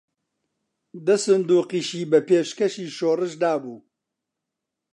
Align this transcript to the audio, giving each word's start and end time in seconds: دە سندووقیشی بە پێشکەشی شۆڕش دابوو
دە 1.05 1.15
سندووقیشی 1.25 2.09
بە 2.11 2.19
پێشکەشی 2.27 2.87
شۆڕش 2.97 3.33
دابوو 3.41 3.77